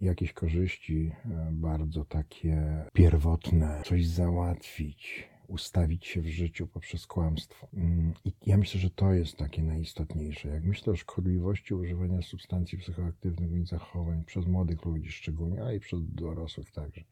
jakieś 0.01 0.33
korzyści 0.33 1.12
e, 1.25 1.50
bardzo 1.51 2.05
takie 2.05 2.86
pierwotne, 2.93 3.81
coś 3.86 4.07
załatwić, 4.07 5.29
ustawić 5.53 6.05
się 6.05 6.22
w 6.22 6.27
życiu 6.27 6.67
poprzez 6.67 7.07
kłamstwo. 7.07 7.67
Mm, 7.74 8.13
I 8.25 8.31
ja 8.45 8.57
myślę, 8.57 8.79
że 8.79 8.89
to 8.89 9.13
jest 9.13 9.38
takie 9.38 9.63
najistotniejsze. 9.63 10.50
Jak 10.50 10.63
myślę 10.63 10.93
o 10.93 10.95
szkodliwości 10.95 11.74
używania 11.74 12.22
substancji 12.22 12.77
psychoaktywnych 12.77 13.51
i 13.51 13.65
zachowań 13.65 14.24
przez 14.24 14.45
młodych 14.45 14.86
ludzi 14.86 15.12
szczególnie, 15.12 15.62
ale 15.62 15.75
i 15.75 15.79
przez 15.79 16.00
dorosłych 16.03 16.72
także, 16.72 17.03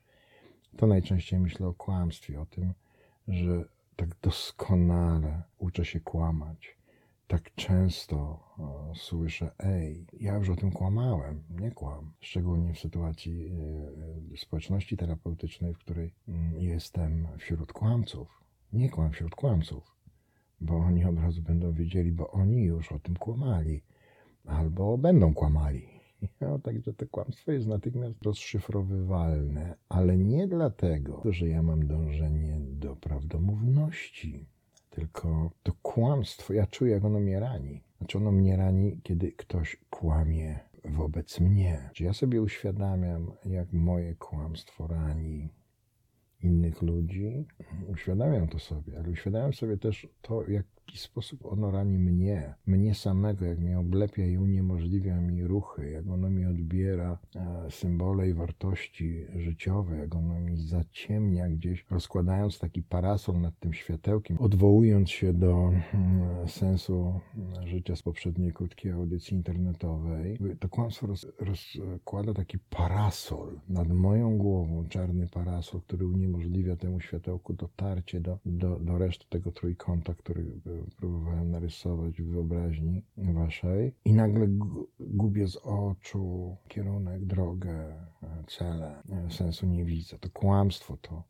to 0.78 0.88
najczęściej 0.88 1.40
myślę 1.40 1.68
o 1.68 1.74
kłamstwie, 1.74 2.42
o 2.42 2.46
tym, 2.46 2.74
że 3.28 3.66
tak 3.96 4.10
doskonale 4.22 5.44
uczę 5.58 5.86
się 5.86 6.00
kłamać. 6.00 6.81
Tak 7.32 7.56
często 7.56 8.16
o, 8.58 8.94
słyszę, 8.96 9.52
ej, 9.60 10.06
ja 10.20 10.36
już 10.36 10.50
o 10.50 10.56
tym 10.56 10.72
kłamałem, 10.72 11.44
nie 11.50 11.72
kłam. 11.72 12.12
Szczególnie 12.20 12.74
w 12.74 12.80
sytuacji 12.80 13.52
y, 14.34 14.38
społeczności 14.38 14.98
terapeutycznej, 14.98 15.74
w 15.74 15.78
której 15.78 16.08
y, 16.08 16.64
jestem 16.64 17.28
wśród 17.38 17.74
kłamców. 17.74 18.44
Nie 18.74 18.90
kłam 18.90 19.12
wśród 19.12 19.36
kłamców, 19.36 19.96
bo 20.62 20.78
oni 20.78 21.06
od 21.06 21.20
razu 21.20 21.42
będą 21.42 21.74
wiedzieli, 21.74 22.12
bo 22.12 22.32
oni 22.32 22.64
już 22.64 22.92
o 22.92 23.00
tym 23.00 23.16
kłamali, 23.16 23.82
albo 24.46 24.98
będą 24.98 25.34
kłamali. 25.34 25.88
No, 26.42 26.60
także 26.60 26.94
to 26.94 27.08
kłamstwo 27.08 27.52
jest 27.52 27.68
natychmiast 27.68 28.24
rozszyfrowywalne, 28.24 29.76
ale 29.90 30.18
nie 30.18 30.48
dlatego, 30.48 31.24
że 31.30 31.48
ja 31.48 31.64
mam 31.64 31.88
dążenie 31.88 32.58
do 32.60 32.96
prawdomówności, 32.96 34.46
tylko 34.92 35.52
to 35.64 35.72
kłamstwo, 35.82 36.54
ja 36.54 36.68
czuję, 36.68 36.92
jak 36.92 37.06
ono 37.06 37.20
mnie 37.20 37.40
rani. 37.40 37.82
Znaczy 37.98 38.18
ono 38.18 38.32
mnie 38.32 38.58
rani, 38.58 39.00
kiedy 39.04 39.32
ktoś 39.32 39.78
kłamie 39.90 40.60
wobec 40.86 41.40
mnie. 41.40 41.90
Czy 41.94 42.04
ja 42.04 42.14
sobie 42.14 42.42
uświadamiam, 42.42 43.32
jak 43.46 43.74
moje 43.74 44.16
kłamstwo 44.16 44.88
rani 44.88 45.50
innych 46.44 46.82
ludzi? 46.82 47.48
Uświadamiam 47.88 48.48
to 48.48 48.60
sobie, 48.60 49.00
ale 49.00 49.10
uświadamiam 49.10 49.54
sobie 49.54 49.78
też 49.78 50.08
to, 50.22 50.48
jak 50.50 50.66
jaki 50.92 51.04
sposób 51.04 51.46
ono 51.46 51.72
rani 51.72 51.98
mnie, 51.98 52.56
mnie 52.66 52.96
samego, 52.96 53.46
jak 53.46 53.60
mnie 53.60 53.80
oblepia 53.80 54.26
i 54.26 54.38
uniemożliwia 54.38 55.22
mi 55.22 55.44
ruchy, 55.44 55.92
jak 55.92 56.08
ono 56.08 56.30
mi 56.30 56.46
odbiera 56.46 57.18
e, 57.36 57.72
symbole 57.72 58.30
i 58.30 58.34
wartości 58.34 59.26
życiowe, 59.36 59.98
jak 59.98 60.16
ono 60.16 60.40
mi 60.40 60.58
zaciemnia 60.58 61.50
gdzieś, 61.50 61.86
rozkładając 61.90 62.60
taki 62.60 62.84
parasol 62.84 63.42
nad 63.42 63.60
tym 63.60 63.74
światełkiem, 63.74 64.38
odwołując 64.40 65.10
się 65.10 65.34
do 65.34 65.72
mm, 65.94 66.48
sensu 66.48 67.20
życia 67.66 67.96
z 67.96 68.02
poprzedniej 68.02 68.54
krótkiej 68.54 68.92
audycji 68.92 69.38
internetowej. 69.38 70.40
To 70.60 70.70
kłamstwo 70.70 71.08
roz, 71.08 71.28
rozkłada 71.40 72.34
taki 72.34 72.60
parasol 72.60 73.60
nad 73.70 73.90
moją 73.90 74.38
głową, 74.38 74.88
czarny 74.90 75.28
parasol, 75.28 75.82
który 75.82 76.08
uniemożliwia 76.08 76.76
temu 76.76 77.00
światełku 77.00 77.54
dotarcie 77.54 78.20
do, 78.20 78.40
do, 78.46 78.80
do 78.80 78.98
reszty 78.98 79.26
tego 79.30 79.52
trójkąta, 79.52 80.14
który 80.14 80.46
próbowałem 80.98 81.52
narysować 81.52 82.22
w 82.22 82.28
wyobraźni 82.28 83.04
waszej 83.18 83.94
i 84.06 84.14
nagle 84.14 84.48
gubię 85.00 85.48
z 85.48 85.58
oczu 85.58 86.56
kierunek, 86.68 87.26
drogę, 87.26 87.74
e, 88.24 88.44
cele, 88.48 89.04
e, 89.10 89.32
sensu 89.32 89.66
nie 89.66 89.86
widzę. 89.86 90.18
To 90.20 90.30
kłamstwo 90.30 90.98
to 91.02 91.24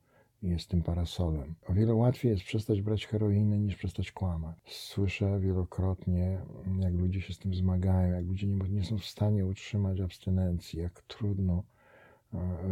jest 0.43 0.70
tym 0.70 0.84
parasolem. 0.84 1.55
O 1.67 1.74
wiele 1.74 1.93
łatwiej 1.93 2.31
jest 2.31 2.43
przestać 2.43 2.81
brać 2.81 3.08
heroinę 3.08 3.60
niż 3.60 3.75
przestać 3.75 4.12
kłamać. 4.12 4.58
Słyszę 4.65 5.39
wielokrotnie, 5.39 6.41
jak 6.79 6.93
ludzie 6.93 7.22
się 7.22 7.34
z 7.34 7.39
tym 7.39 7.53
zmagają, 7.53 8.13
jak 8.13 8.25
ludzie 8.25 8.48
nie, 8.48 8.70
nie 8.70 8.84
są 8.84 8.98
w 8.98 9.05
stanie 9.05 9.46
utrzymać 9.46 10.00
abstynencji, 10.00 10.79
jak 10.79 11.01
trudno 11.01 11.63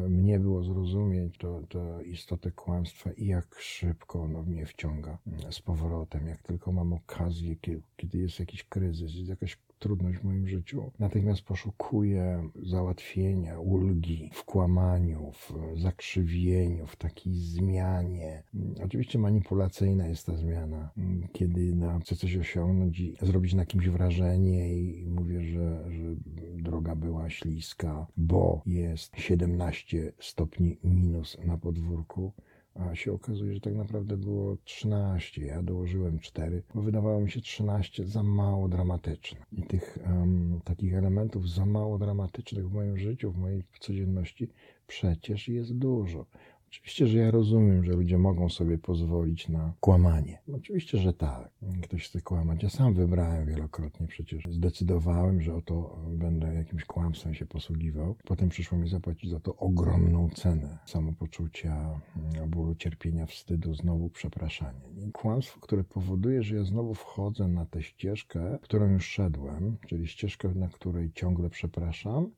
mnie 0.10 0.40
było 0.40 0.64
zrozumieć 0.64 1.38
to, 1.38 1.62
to 1.70 2.02
istotę 2.02 2.52
kłamstwa 2.52 3.12
i 3.12 3.26
jak 3.26 3.56
szybko 3.60 4.22
ono 4.22 4.44
mnie 4.44 4.66
wciąga 4.66 5.18
z 5.52 5.62
powrotem, 5.62 6.28
jak 6.28 6.44
tylko 6.44 6.72
mam 6.72 6.94
okazję, 6.94 7.56
kiedy, 7.56 7.82
kiedy 7.98 8.18
jest 8.18 8.40
jakiś 8.40 8.64
kryzys, 8.64 9.16
jest 9.16 9.30
jakaś 9.30 9.58
trudność 9.80 10.20
w 10.20 10.24
moim 10.24 10.48
życiu, 10.48 10.92
natychmiast 11.00 11.42
poszukuję 11.42 12.50
załatwienia, 12.64 13.60
ulgi 13.60 14.30
w 14.34 14.44
kłamaniu, 14.44 15.32
w 15.32 15.54
zakrzywieniu, 15.82 16.88
w 16.88 16.96
takiej 16.96 17.34
zmianie. 17.34 18.44
Oczywiście 18.84 19.20
manipulacyjna 19.20 20.08
jest 20.08 20.26
ta 20.26 20.36
zmiana, 20.36 20.90
kiedy 21.32 21.76
no, 21.76 22.00
chcę 22.00 22.16
coś 22.16 22.38
osiągnąć 22.38 23.00
i 23.00 23.16
zrobić 23.22 23.54
na 23.54 23.66
kimś 23.66 23.90
wrażenie 23.90 24.74
i 24.74 25.08
mówię, 25.08 25.42
że, 25.42 25.92
że 25.92 26.16
droga 26.58 26.96
była 26.96 27.30
śliska, 27.30 28.08
bo 28.18 28.62
jest 28.66 29.16
17 29.18 30.14
stopni 30.20 30.78
minus 30.84 31.38
na 31.46 31.58
podwórku 31.58 32.34
a 32.76 32.96
się 32.96 33.14
okazuje, 33.14 33.54
że 33.54 33.60
tak 33.62 33.76
naprawdę 33.76 34.18
było 34.18 34.58
13. 34.64 35.42
Ja 35.42 35.64
dołożyłem 35.64 36.20
4, 36.20 36.64
bo 36.76 36.82
wydawało 36.82 37.22
mi 37.22 37.32
się 37.32 37.42
13 37.42 38.06
za 38.06 38.24
mało 38.24 38.68
dramatyczne. 38.68 39.40
I 39.52 39.64
tych 39.64 39.98
um, 40.06 40.62
takich 40.64 40.94
elementów 40.94 41.50
za 41.50 41.66
mało 41.66 41.98
dramatycznych 41.98 42.70
w 42.70 42.74
moim 42.74 42.98
życiu, 42.98 43.32
w 43.32 43.38
mojej 43.38 43.64
codzienności 43.80 44.50
przecież 44.88 45.48
jest 45.48 45.78
dużo. 45.78 46.26
Oczywiście, 46.70 47.08
że 47.08 47.18
ja 47.18 47.32
rozumiem, 47.32 47.84
że 47.84 47.92
ludzie 47.92 48.18
mogą 48.18 48.50
sobie 48.50 48.78
pozwolić 48.78 49.50
na 49.50 49.74
kłamanie. 49.80 50.42
Oczywiście, 50.54 50.98
że 50.98 51.14
tak. 51.14 51.50
Ktoś 51.84 52.06
chce 52.06 52.22
kłamać. 52.22 52.64
Ja 52.64 52.70
sam 52.70 52.94
wybrałem 52.94 53.46
wielokrotnie 53.46 54.08
przecież. 54.08 54.44
Zdecydowałem, 54.50 55.42
że 55.42 55.56
oto 55.56 56.00
będę 56.10 56.54
jakimś 56.54 56.86
kłamstwem 56.86 57.34
się 57.34 57.46
posługiwał. 57.46 58.16
Potem 58.26 58.50
przyszło 58.50 58.78
mi 58.78 58.90
zapłacić 58.90 59.30
za 59.30 59.40
to 59.40 59.56
ogromną 59.56 60.30
cenę 60.30 60.78
samopoczucia, 60.86 62.02
bólu, 62.48 62.76
cierpienia, 62.76 63.26
wstydu, 63.26 63.74
znowu 63.74 64.10
przepraszania. 64.10 64.82
Kłamstwo, 65.14 65.60
które 65.60 65.84
powoduje, 65.84 66.44
że 66.44 66.56
ja 66.56 66.64
znowu 66.64 66.94
wchodzę 66.94 67.48
na 67.48 67.66
tę 67.66 67.84
ścieżkę, 67.84 68.60
którą 68.62 68.90
już 68.90 69.06
szedłem, 69.06 69.78
czyli 69.88 70.08
ścieżkę, 70.08 70.50
na 70.56 70.68
której 70.68 71.12
ciągle 71.12 71.50
przepraszam 71.50 72.32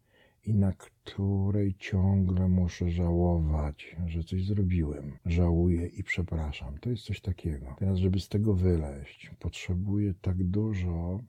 i 0.46 0.54
na 0.54 0.74
której 0.74 1.76
ciągle 1.80 2.48
muszę 2.48 2.90
żałować, 2.90 3.98
że 4.08 4.24
coś 4.24 4.46
zrobiłem. 4.46 5.12
Żałuję 5.26 5.88
i 5.88 6.04
przepraszam. 6.04 6.78
To 6.78 6.90
jest 6.90 7.04
coś 7.04 7.22
takiego. 7.22 7.76
Teraz, 7.80 7.98
żeby 7.98 8.20
z 8.20 8.30
tego 8.30 8.54
wyleźć, 8.54 9.32
potrzebuję 9.40 10.14
tak 10.22 10.44
dużo 10.44 11.20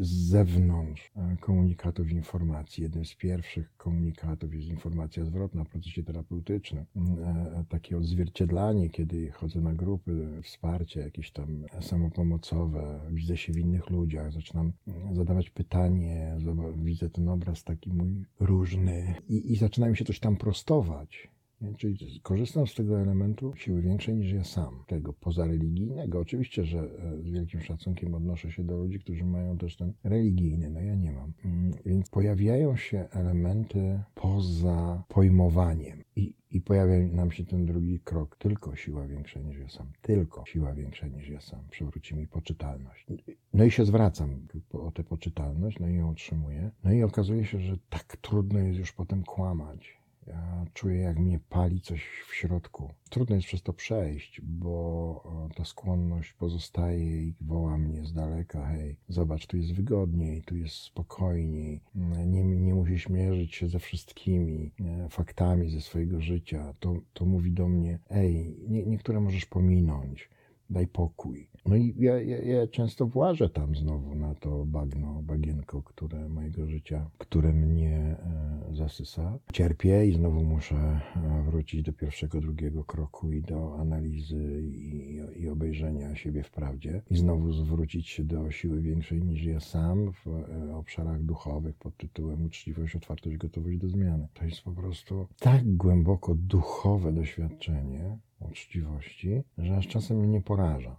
z 0.00 0.10
zewnątrz 0.10 1.10
e, 1.16 1.36
komunikatów 1.40 2.10
informacji. 2.10 2.82
Jednym 2.82 3.04
z 3.04 3.14
pierwszych 3.14 3.76
komunikatów 3.76 4.54
jest 4.54 4.68
informacja 4.68 5.24
zwrotna 5.24 5.64
w 5.64 5.68
procesie 5.68 6.02
terapeutycznym. 6.02 6.84
Mm, 6.96 7.18
e, 7.18 7.64
Takie 7.68 7.98
odzwierciedlanie, 7.98 8.90
kiedy 8.90 9.30
chodzę 9.30 9.60
na 9.60 9.74
grupy, 9.74 10.40
wsparcie 10.42 11.00
jakieś 11.00 11.32
tam 11.32 11.64
samopomocowe, 11.80 13.00
widzę 13.10 13.36
się 13.36 13.52
w 13.52 13.58
innych 13.58 13.90
ludziach, 13.90 14.32
zaczynam 14.32 14.72
mm, 14.86 15.14
zadawać 15.14 15.50
pytanie, 15.50 16.36
widzę 16.76 17.10
ten 17.10 17.28
obraz 17.28 17.64
taki 17.64 17.92
mój 17.92 18.24
różny 18.40 19.14
i, 19.28 19.52
i 19.52 19.56
zaczyna 19.56 19.88
mi 19.88 19.96
się 19.96 20.04
coś 20.04 20.20
tam 20.20 20.36
prostować. 20.36 21.28
Czyli 21.76 22.20
korzystam 22.22 22.66
z 22.66 22.74
tego 22.74 23.00
elementu 23.00 23.52
siły 23.56 23.82
większej 23.82 24.14
niż 24.14 24.32
ja 24.32 24.44
sam, 24.44 24.84
tego 24.86 25.12
pozareligijnego. 25.12 26.20
Oczywiście, 26.20 26.64
że 26.64 26.78
e, 26.78 27.22
z 27.22 27.30
wielkim 27.30 27.60
szacunkiem 27.60 28.14
odnoszę 28.14 28.52
się 28.52 28.64
do 28.64 28.76
ludzi, 28.76 28.98
którzy 28.98 29.24
mają 29.24 29.58
też 29.58 29.76
ten 29.76 29.92
religijny, 30.04 30.70
no 30.70 30.80
ja 30.80 30.94
nie 30.94 31.12
mam. 31.12 31.32
Mm, 31.44 31.72
więc 31.86 32.10
pojawiają 32.10 32.76
się 32.76 33.08
elementy 33.10 34.00
poza 34.14 35.04
pojmowaniem 35.08 36.04
i, 36.16 36.34
i 36.50 36.60
pojawia 36.60 36.98
nam 37.12 37.32
się 37.32 37.44
ten 37.44 37.66
drugi 37.66 38.00
krok. 38.00 38.36
Tylko 38.36 38.76
siła 38.76 39.06
większa 39.06 39.40
niż 39.40 39.58
ja 39.58 39.68
sam. 39.68 39.86
Tylko 40.02 40.44
siła 40.46 40.74
większa 40.74 41.06
niż 41.06 41.28
ja 41.28 41.40
sam. 41.40 41.60
Przywróci 41.70 42.14
mi 42.14 42.26
poczytalność. 42.26 43.06
No 43.54 43.64
i 43.64 43.70
się 43.70 43.84
zwracam 43.84 44.46
o 44.72 44.90
tę 44.90 45.04
poczytalność, 45.04 45.78
no 45.80 45.88
i 45.88 45.94
ją 45.94 46.10
otrzymuję. 46.10 46.70
No 46.84 46.92
i 46.92 47.02
okazuje 47.02 47.44
się, 47.44 47.60
że 47.60 47.78
tak 47.90 48.16
trudno 48.16 48.58
jest 48.58 48.78
już 48.78 48.92
potem 48.92 49.22
kłamać 49.22 49.99
ja 50.30 50.64
czuję, 50.74 51.00
jak 51.00 51.18
mnie 51.18 51.40
pali 51.48 51.80
coś 51.80 52.02
w 52.28 52.34
środku. 52.34 52.94
Trudno 53.10 53.36
jest 53.36 53.48
przez 53.48 53.62
to 53.62 53.72
przejść, 53.72 54.40
bo 54.40 55.50
ta 55.56 55.64
skłonność 55.64 56.32
pozostaje 56.32 57.22
i 57.22 57.34
woła 57.40 57.78
mnie 57.78 58.04
z 58.04 58.12
daleka: 58.12 58.66
hej, 58.66 58.96
zobacz, 59.08 59.46
tu 59.46 59.56
jest 59.56 59.72
wygodniej, 59.72 60.42
tu 60.42 60.56
jest 60.56 60.74
spokojniej, 60.74 61.80
nie, 62.26 62.44
nie 62.44 62.74
musisz 62.74 63.08
mierzyć 63.08 63.54
się 63.54 63.68
ze 63.68 63.78
wszystkimi 63.78 64.72
e, 64.80 65.08
faktami 65.08 65.70
ze 65.70 65.80
swojego 65.80 66.20
życia. 66.20 66.74
To, 66.80 66.96
to 67.12 67.24
mówi 67.24 67.52
do 67.52 67.68
mnie: 67.68 67.98
ej, 68.10 68.56
nie, 68.68 68.86
niektóre 68.86 69.20
możesz 69.20 69.46
pominąć 69.46 70.28
daj 70.70 70.86
pokój. 70.86 71.50
No 71.66 71.76
i 71.76 71.94
ja, 71.98 72.20
ja, 72.20 72.38
ja, 72.42 72.66
często 72.66 73.06
włażę 73.06 73.48
tam 73.48 73.76
znowu 73.76 74.14
na 74.14 74.34
to 74.34 74.66
bagno, 74.66 75.22
bagienko, 75.22 75.82
które 75.82 76.28
mojego 76.28 76.66
życia, 76.66 77.10
które 77.18 77.52
mnie 77.52 77.96
e, 77.96 78.74
zasysa. 78.74 79.38
Cierpię 79.52 80.06
i 80.06 80.14
znowu 80.14 80.44
muszę 80.44 80.76
e, 80.76 81.00
wrócić 81.46 81.82
do 81.82 81.92
pierwszego, 81.92 82.40
drugiego 82.40 82.84
kroku 82.84 83.32
i 83.32 83.42
do 83.42 83.78
analizy 83.78 84.62
i, 84.62 85.20
i 85.36 85.48
obejrzenia 85.48 86.14
siebie 86.16 86.42
w 86.42 86.50
prawdzie. 86.50 87.02
I 87.10 87.16
znowu 87.16 87.52
zwrócić 87.52 88.08
się 88.08 88.24
do 88.24 88.50
siły 88.50 88.82
większej 88.82 89.22
niż 89.22 89.44
ja 89.44 89.60
sam 89.60 90.12
w 90.12 90.26
e, 90.26 90.76
obszarach 90.76 91.22
duchowych 91.22 91.76
pod 91.76 91.96
tytułem 91.96 92.44
uczciwość, 92.44 92.96
otwartość, 92.96 93.36
gotowość 93.36 93.78
do 93.78 93.88
zmiany. 93.88 94.28
To 94.34 94.44
jest 94.44 94.62
po 94.62 94.72
prostu 94.72 95.26
tak 95.40 95.76
głęboko 95.76 96.34
duchowe 96.34 97.12
doświadczenie, 97.12 98.18
uczciwości, 98.40 99.42
że 99.58 99.76
aż 99.76 99.88
czasem 99.88 100.16
mnie 100.16 100.40
poraża. 100.40 100.96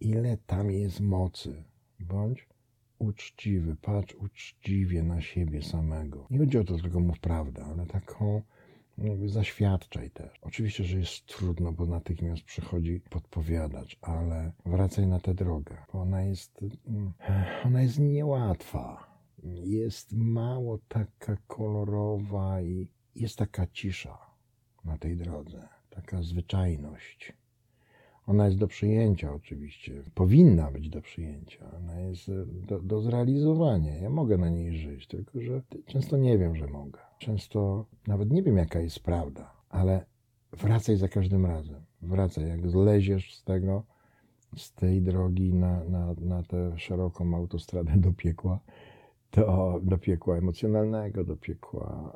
Ile 0.00 0.36
tam 0.46 0.70
jest 0.70 1.00
mocy? 1.00 1.64
Bądź 2.00 2.48
uczciwy, 2.98 3.76
patrz 3.82 4.14
uczciwie 4.14 5.02
na 5.02 5.20
siebie 5.20 5.62
samego. 5.62 6.26
Nie 6.30 6.38
chodzi 6.38 6.58
o 6.58 6.64
to, 6.64 6.78
tylko 6.78 7.00
mów 7.00 7.20
prawdę, 7.20 7.64
ale 7.64 7.86
taką 7.86 8.42
jakby 8.98 9.28
zaświadczaj 9.28 10.10
też. 10.10 10.38
Oczywiście, 10.42 10.84
że 10.84 10.98
jest 10.98 11.26
trudno, 11.26 11.72
bo 11.72 11.86
natychmiast 11.86 12.42
przychodzi 12.42 13.00
podpowiadać, 13.10 13.98
ale 14.02 14.52
wracaj 14.66 15.06
na 15.06 15.20
tę 15.20 15.34
drogę, 15.34 15.76
bo 15.92 16.00
ona 16.00 16.22
jest, 16.22 16.64
mm, 16.86 17.12
ona 17.64 17.82
jest 17.82 17.98
niełatwa. 17.98 19.14
Jest 19.64 20.12
mało 20.12 20.78
taka 20.88 21.36
kolorowa 21.46 22.62
i 22.62 22.88
jest 23.14 23.38
taka 23.38 23.66
cisza 23.66 24.33
na 24.84 24.98
tej 24.98 25.16
drodze 25.16 25.68
taka 25.90 26.22
zwyczajność. 26.22 27.32
Ona 28.26 28.46
jest 28.46 28.58
do 28.58 28.66
przyjęcia 28.66 29.32
oczywiście, 29.32 30.02
powinna 30.14 30.70
być 30.70 30.88
do 30.88 31.02
przyjęcia, 31.02 31.70
ona 31.76 32.00
jest 32.00 32.30
do, 32.66 32.80
do 32.80 33.00
zrealizowania. 33.00 33.96
Ja 33.96 34.10
mogę 34.10 34.38
na 34.38 34.48
niej 34.48 34.72
żyć, 34.72 35.06
tylko 35.06 35.40
że 35.40 35.62
często 35.86 36.16
nie 36.16 36.38
wiem, 36.38 36.56
że 36.56 36.66
mogę. 36.66 36.98
Często 37.18 37.86
nawet 38.06 38.30
nie 38.30 38.42
wiem, 38.42 38.56
jaka 38.56 38.80
jest 38.80 39.00
prawda, 39.00 39.52
ale 39.68 40.04
wracaj 40.52 40.96
za 40.96 41.08
każdym 41.08 41.46
razem. 41.46 41.84
Wracaj, 42.02 42.48
jak 42.48 42.68
zleziesz 42.68 43.34
z 43.34 43.44
tego, 43.44 43.84
z 44.56 44.72
tej 44.72 45.02
drogi 45.02 45.54
na, 45.54 45.84
na, 45.84 46.14
na 46.20 46.42
tę 46.42 46.78
szeroką 46.78 47.36
autostradę 47.36 47.92
do 47.96 48.12
piekła, 48.12 48.60
do, 49.36 49.80
do 49.82 49.98
piekła 49.98 50.36
emocjonalnego, 50.36 51.24
do 51.24 51.36
piekła 51.36 52.12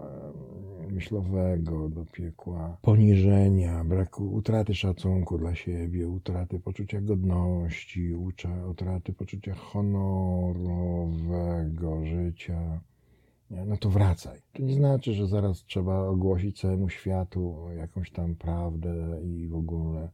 myślowego, 0.90 1.88
do 1.88 2.04
piekła 2.04 2.76
poniżenia, 2.82 3.84
braku 3.84 4.32
utraty 4.32 4.74
szacunku 4.74 5.38
dla 5.38 5.54
siebie, 5.54 6.08
utraty 6.08 6.60
poczucia 6.60 7.00
godności, 7.00 8.14
utraty 8.70 9.12
poczucia 9.12 9.54
honorowego 9.54 10.86
życia. 12.04 12.80
No 13.50 13.76
to 13.76 13.90
wracaj. 13.90 14.40
To 14.52 14.62
nie 14.62 14.74
znaczy, 14.74 15.14
że 15.14 15.26
zaraz 15.26 15.64
trzeba 15.64 16.00
ogłosić 16.00 16.60
całemu 16.60 16.88
światu 16.88 17.56
jakąś 17.76 18.10
tam 18.10 18.34
prawdę 18.34 19.20
i 19.24 19.46
w 19.46 19.54
ogóle 19.54 20.08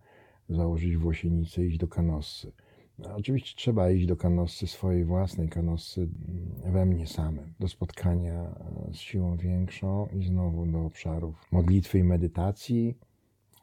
założyć 0.49 0.97
włosienicę 0.97 1.65
i 1.65 1.67
iść 1.67 1.79
do 1.79 1.89
kanosy. 1.89 2.53
Oczywiście 2.99 3.53
trzeba 3.57 3.91
iść 3.91 4.07
do 4.07 4.17
kanosy, 4.17 4.67
swojej 4.67 5.05
własnej 5.05 5.49
kanosy 5.49 6.01
mm, 6.01 6.73
we 6.73 6.87
mnie 6.87 7.07
samym, 7.07 7.55
do 7.61 7.69
spotkania 7.69 8.43
e, 8.89 8.93
z 8.93 8.97
siłą 8.97 9.37
większą 9.37 10.07
i 10.07 10.23
znowu 10.23 10.67
do 10.67 10.85
obszarów 10.85 11.49
modlitwy 11.53 11.99
i 11.99 12.05
medytacji, 12.05 12.99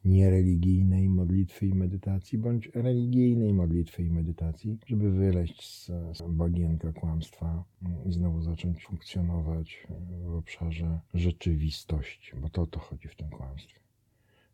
niereligijnej 0.05 1.09
modlitwy 1.09 1.67
i 1.67 1.73
medytacji, 1.73 2.37
bądź 2.37 2.69
religijnej 2.73 3.53
modlitwy 3.53 4.03
i 4.03 4.09
medytacji, 4.09 4.77
żeby 4.85 5.11
wyleźć 5.11 5.69
z, 5.69 5.85
z 6.17 6.21
bagienka 6.29 6.93
kłamstwa 6.93 7.63
mm, 7.81 8.05
i 8.05 8.11
znowu 8.11 8.41
zacząć 8.41 8.85
funkcjonować 8.85 9.87
w 10.25 10.35
obszarze 10.35 10.99
rzeczywistości, 11.13 12.31
bo 12.41 12.49
to 12.49 12.61
o 12.61 12.67
to 12.67 12.79
chodzi 12.79 13.07
w 13.07 13.15
tym 13.15 13.29
kłamstwie 13.29 13.80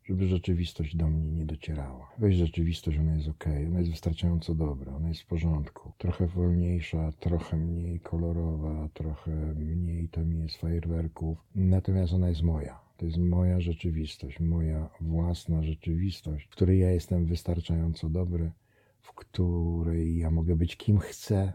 żeby 0.08 0.26
rzeczywistość 0.26 0.96
do 0.96 1.10
mnie 1.10 1.30
nie 1.32 1.44
docierała. 1.44 2.12
Weź 2.18 2.36
rzeczywistość, 2.36 2.98
ona 2.98 3.14
jest 3.14 3.28
ok, 3.28 3.44
ona 3.68 3.78
jest 3.78 3.90
wystarczająco 3.90 4.54
dobra, 4.54 4.96
ona 4.96 5.08
jest 5.08 5.20
w 5.20 5.26
porządku. 5.26 5.92
Trochę 5.98 6.26
wolniejsza, 6.26 7.12
trochę 7.12 7.56
mniej 7.56 8.00
kolorowa, 8.00 8.88
trochę 8.94 9.30
mniej 9.54 10.08
tam 10.08 10.32
jest 10.32 10.56
fajerwerków, 10.56 11.38
natomiast 11.54 12.12
ona 12.12 12.28
jest 12.28 12.42
moja. 12.42 12.80
To 12.96 13.06
jest 13.06 13.18
moja 13.18 13.60
rzeczywistość, 13.60 14.40
moja 14.40 14.90
własna 15.00 15.62
rzeczywistość, 15.62 16.46
w 16.46 16.50
której 16.50 16.80
ja 16.80 16.90
jestem 16.90 17.26
wystarczająco 17.26 18.08
dobry, 18.08 18.52
w 19.00 19.12
której 19.12 20.18
ja 20.18 20.30
mogę 20.30 20.56
być 20.56 20.76
kim 20.76 20.98
chcę, 20.98 21.52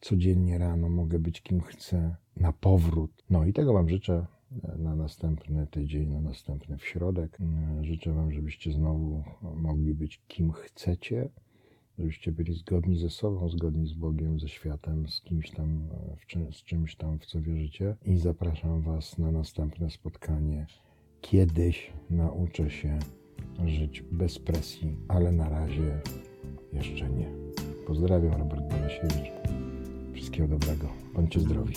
codziennie 0.00 0.58
rano 0.58 0.88
mogę 0.88 1.18
być 1.18 1.42
kim 1.42 1.60
chcę, 1.60 2.16
na 2.36 2.52
powrót. 2.52 3.24
No 3.30 3.44
i 3.44 3.52
tego 3.52 3.72
Wam 3.72 3.88
życzę 3.88 4.26
na 4.78 4.96
następny 4.96 5.66
tydzień, 5.66 6.08
na 6.08 6.20
następny 6.20 6.78
w 6.78 6.84
środek. 6.84 7.38
Życzę 7.82 8.12
Wam, 8.12 8.32
żebyście 8.32 8.72
znowu 8.72 9.22
mogli 9.56 9.94
być 9.94 10.22
kim 10.28 10.52
chcecie, 10.52 11.28
żebyście 11.98 12.32
byli 12.32 12.54
zgodni 12.54 12.98
ze 12.98 13.10
sobą, 13.10 13.48
zgodni 13.48 13.86
z 13.86 13.92
Bogiem, 13.92 14.40
ze 14.40 14.48
światem, 14.48 15.08
z 15.08 15.20
kimś 15.20 15.50
tam, 15.50 15.88
z 16.52 16.64
czymś 16.64 16.96
tam, 16.96 17.18
w 17.18 17.26
co 17.26 17.40
wierzycie. 17.40 17.96
I 18.04 18.18
zapraszam 18.18 18.82
Was 18.82 19.18
na 19.18 19.32
następne 19.32 19.90
spotkanie. 19.90 20.66
Kiedyś 21.20 21.92
nauczę 22.10 22.70
się 22.70 22.98
żyć 23.64 24.02
bez 24.12 24.38
presji, 24.38 24.96
ale 25.08 25.32
na 25.32 25.48
razie 25.48 26.00
jeszcze 26.72 27.10
nie. 27.10 27.30
Pozdrawiam, 27.86 28.32
Robert 28.32 28.62
Banasiewicz. 28.62 29.32
Wszystkiego 30.14 30.48
dobrego. 30.48 30.88
Bądźcie 31.14 31.40
zdrowi. 31.40 31.74